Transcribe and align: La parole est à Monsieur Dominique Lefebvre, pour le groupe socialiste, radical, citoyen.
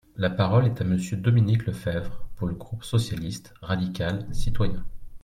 La 0.15 0.31
parole 0.31 0.65
est 0.65 0.81
à 0.81 0.83
Monsieur 0.83 1.15
Dominique 1.15 1.67
Lefebvre, 1.67 2.25
pour 2.35 2.47
le 2.47 2.55
groupe 2.55 2.83
socialiste, 2.83 3.53
radical, 3.61 4.25
citoyen. 4.31 4.83